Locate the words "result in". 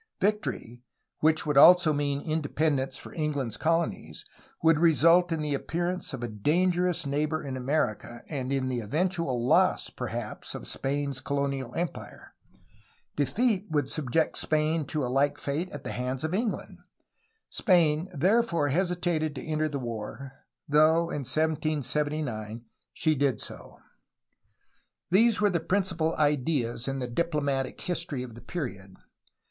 4.79-5.43